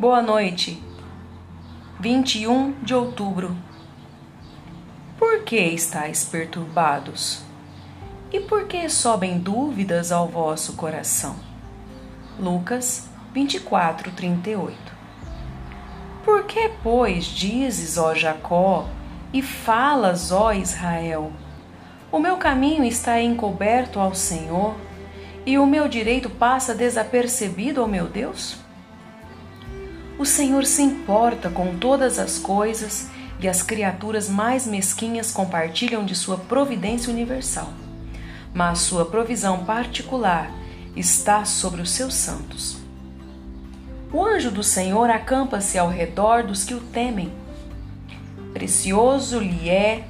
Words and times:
Boa 0.00 0.22
noite. 0.22 0.80
21 1.98 2.70
de 2.84 2.94
outubro. 2.94 3.56
Por 5.18 5.42
que 5.42 5.56
estáis 5.56 6.24
perturbados? 6.24 7.42
E 8.32 8.38
por 8.38 8.68
que 8.68 8.88
sobem 8.88 9.40
dúvidas 9.40 10.12
ao 10.12 10.28
vosso 10.28 10.74
coração? 10.74 11.34
Lucas 12.38 13.08
24, 13.34 14.12
38. 14.12 14.78
Por 16.24 16.44
que, 16.44 16.70
pois, 16.80 17.24
dizes, 17.24 17.98
ó 17.98 18.14
Jacó, 18.14 18.86
e 19.32 19.42
falas, 19.42 20.30
ó 20.30 20.52
Israel? 20.52 21.32
O 22.12 22.20
meu 22.20 22.36
caminho 22.36 22.84
está 22.84 23.20
encoberto 23.20 23.98
ao 23.98 24.14
Senhor, 24.14 24.76
e 25.44 25.58
o 25.58 25.66
meu 25.66 25.88
direito 25.88 26.30
passa 26.30 26.72
desapercebido 26.72 27.80
ao 27.80 27.88
meu 27.88 28.06
Deus? 28.06 28.67
O 30.18 30.24
Senhor 30.24 30.66
se 30.66 30.82
importa 30.82 31.48
com 31.48 31.78
todas 31.78 32.18
as 32.18 32.38
coisas 32.38 33.06
e 33.38 33.48
as 33.48 33.62
criaturas 33.62 34.28
mais 34.28 34.66
mesquinhas 34.66 35.30
compartilham 35.30 36.04
de 36.04 36.16
sua 36.16 36.36
providência 36.36 37.12
universal. 37.12 37.72
Mas 38.52 38.80
sua 38.80 39.04
provisão 39.04 39.64
particular 39.64 40.50
está 40.96 41.44
sobre 41.44 41.80
os 41.80 41.92
seus 41.92 42.14
santos. 42.14 42.78
O 44.12 44.24
anjo 44.24 44.50
do 44.50 44.64
Senhor 44.64 45.08
acampa-se 45.08 45.78
ao 45.78 45.88
redor 45.88 46.42
dos 46.42 46.64
que 46.64 46.74
o 46.74 46.80
temem. 46.80 47.32
Precioso 48.52 49.38
lhe 49.38 49.70
é 49.70 50.04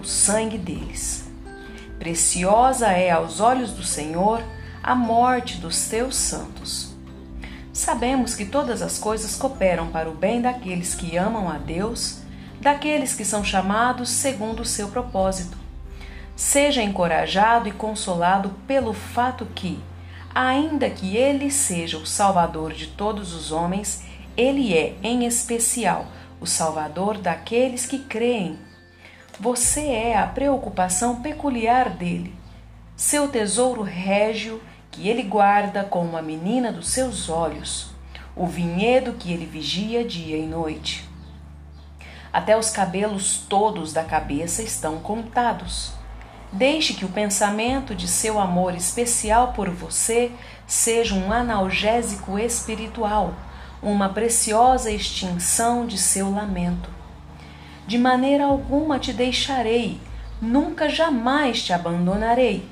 o 0.00 0.04
sangue 0.04 0.58
deles. 0.58 1.30
Preciosa 2.00 2.88
é 2.88 3.12
aos 3.12 3.38
olhos 3.38 3.70
do 3.70 3.84
Senhor 3.84 4.42
a 4.82 4.92
morte 4.96 5.58
dos 5.58 5.76
seus 5.76 6.16
santos. 6.16 6.91
Sabemos 7.72 8.34
que 8.34 8.44
todas 8.44 8.82
as 8.82 8.98
coisas 8.98 9.34
cooperam 9.34 9.88
para 9.88 10.10
o 10.10 10.14
bem 10.14 10.42
daqueles 10.42 10.94
que 10.94 11.16
amam 11.16 11.48
a 11.48 11.56
Deus, 11.56 12.18
daqueles 12.60 13.14
que 13.14 13.24
são 13.24 13.42
chamados 13.42 14.10
segundo 14.10 14.60
o 14.60 14.64
seu 14.64 14.88
propósito. 14.88 15.56
Seja 16.36 16.82
encorajado 16.82 17.68
e 17.68 17.72
consolado 17.72 18.50
pelo 18.66 18.92
fato 18.92 19.46
que, 19.54 19.80
ainda 20.34 20.90
que 20.90 21.16
Ele 21.16 21.50
seja 21.50 21.96
o 21.96 22.06
Salvador 22.06 22.74
de 22.74 22.88
todos 22.88 23.32
os 23.32 23.50
homens, 23.50 24.04
Ele 24.36 24.76
é, 24.76 24.94
em 25.02 25.24
especial, 25.24 26.06
o 26.40 26.46
Salvador 26.46 27.16
daqueles 27.16 27.86
que 27.86 28.00
creem. 28.00 28.58
Você 29.40 29.86
é 29.86 30.18
a 30.18 30.26
preocupação 30.26 31.22
peculiar 31.22 31.88
dele, 31.88 32.34
seu 32.94 33.28
tesouro 33.28 33.80
régio 33.80 34.60
que 34.92 35.08
ele 35.08 35.22
guarda 35.22 35.82
como 35.82 36.18
a 36.18 36.22
menina 36.22 36.70
dos 36.70 36.90
seus 36.90 37.30
olhos, 37.30 37.90
o 38.36 38.46
vinhedo 38.46 39.14
que 39.14 39.32
ele 39.32 39.46
vigia 39.46 40.04
dia 40.04 40.36
e 40.36 40.46
noite. 40.46 41.08
Até 42.30 42.56
os 42.56 42.70
cabelos 42.70 43.38
todos 43.48 43.92
da 43.92 44.04
cabeça 44.04 44.62
estão 44.62 44.98
contados. 44.98 45.92
Deixe 46.52 46.92
que 46.92 47.06
o 47.06 47.08
pensamento 47.08 47.94
de 47.94 48.06
seu 48.06 48.38
amor 48.38 48.74
especial 48.74 49.54
por 49.54 49.70
você 49.70 50.30
seja 50.66 51.14
um 51.14 51.32
analgésico 51.32 52.38
espiritual, 52.38 53.34
uma 53.82 54.10
preciosa 54.10 54.90
extinção 54.90 55.86
de 55.86 55.96
seu 55.96 56.30
lamento. 56.30 56.90
De 57.86 57.96
maneira 57.96 58.44
alguma 58.44 58.98
te 58.98 59.12
deixarei, 59.12 59.98
nunca 60.40 60.88
jamais 60.90 61.62
te 61.62 61.72
abandonarei 61.72 62.70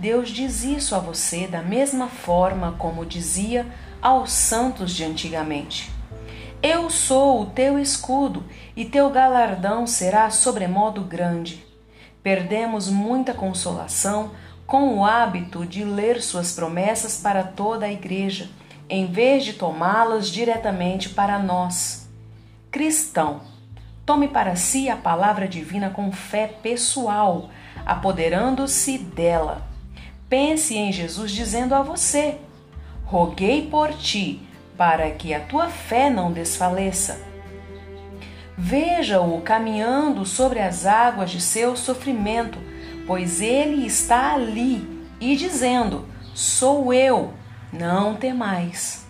Deus 0.00 0.30
diz 0.30 0.64
isso 0.64 0.94
a 0.94 0.98
você 0.98 1.46
da 1.46 1.60
mesma 1.60 2.08
forma 2.08 2.74
como 2.78 3.04
dizia 3.04 3.66
aos 4.00 4.32
santos 4.32 4.92
de 4.92 5.04
antigamente. 5.04 5.92
Eu 6.62 6.88
sou 6.88 7.42
o 7.42 7.46
teu 7.46 7.78
escudo, 7.78 8.42
e 8.74 8.86
teu 8.86 9.10
galardão 9.10 9.86
será 9.86 10.30
sobremodo 10.30 11.02
grande. 11.02 11.62
Perdemos 12.22 12.88
muita 12.88 13.34
consolação 13.34 14.30
com 14.66 14.96
o 14.96 15.04
hábito 15.04 15.66
de 15.66 15.84
ler 15.84 16.22
suas 16.22 16.52
promessas 16.52 17.18
para 17.18 17.42
toda 17.42 17.84
a 17.84 17.92
igreja, 17.92 18.48
em 18.88 19.04
vez 19.04 19.44
de 19.44 19.52
tomá-las 19.52 20.30
diretamente 20.30 21.10
para 21.10 21.38
nós. 21.38 22.08
Cristão, 22.70 23.42
tome 24.06 24.28
para 24.28 24.56
si 24.56 24.88
a 24.88 24.96
palavra 24.96 25.46
divina 25.46 25.90
com 25.90 26.10
fé 26.10 26.46
pessoal, 26.46 27.50
apoderando-se 27.84 28.96
dela 28.96 29.68
Pense 30.30 30.76
em 30.76 30.92
Jesus 30.92 31.32
dizendo 31.32 31.74
a 31.74 31.82
você: 31.82 32.38
Roguei 33.04 33.66
por 33.66 33.92
ti, 33.92 34.40
para 34.76 35.10
que 35.10 35.34
a 35.34 35.40
tua 35.40 35.66
fé 35.66 36.08
não 36.08 36.30
desfaleça. 36.30 37.20
Veja-o 38.56 39.40
caminhando 39.40 40.24
sobre 40.24 40.60
as 40.60 40.86
águas 40.86 41.32
de 41.32 41.40
seu 41.40 41.74
sofrimento, 41.76 42.60
pois 43.08 43.40
ele 43.40 43.84
está 43.84 44.34
ali 44.34 45.08
e 45.20 45.34
dizendo: 45.34 46.06
Sou 46.32 46.94
eu, 46.94 47.34
não 47.72 48.14
temais. 48.14 49.04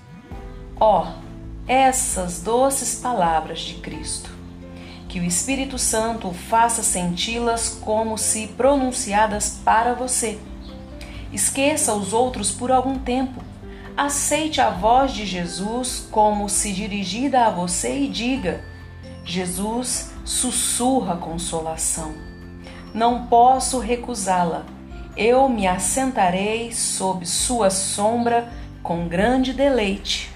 Ó, 0.80 1.04
oh, 1.04 1.12
essas 1.68 2.42
doces 2.42 2.94
palavras 2.94 3.60
de 3.60 3.74
Cristo. 3.74 4.30
Que 5.06 5.20
o 5.20 5.24
Espírito 5.24 5.76
Santo 5.76 6.32
faça 6.32 6.82
senti-las 6.82 7.68
como 7.68 8.16
se 8.16 8.46
pronunciadas 8.46 9.60
para 9.62 9.92
você 9.92 10.38
Esqueça 11.32 11.94
os 11.94 12.12
outros 12.12 12.50
por 12.50 12.72
algum 12.72 12.98
tempo. 12.98 13.42
Aceite 13.96 14.60
a 14.60 14.70
voz 14.70 15.12
de 15.12 15.26
Jesus 15.26 16.08
como 16.10 16.48
se 16.48 16.72
dirigida 16.72 17.46
a 17.46 17.50
você 17.50 18.00
e 18.00 18.08
diga: 18.08 18.64
Jesus 19.24 20.12
sussurra 20.24 21.16
consolação. 21.16 22.14
Não 22.92 23.26
posso 23.26 23.78
recusá-la. 23.78 24.64
Eu 25.16 25.48
me 25.48 25.66
assentarei 25.66 26.72
sob 26.72 27.26
sua 27.26 27.70
sombra 27.70 28.50
com 28.82 29.06
grande 29.06 29.52
deleite. 29.52 30.30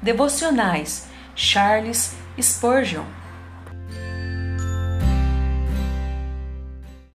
Devocionais 0.00 1.08
Charles 1.34 2.14
Spurgeon 2.40 3.21